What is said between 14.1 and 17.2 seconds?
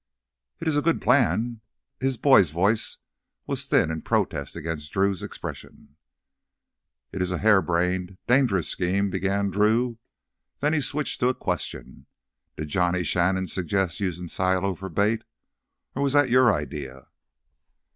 Shiloh for bait, or was that your idea?"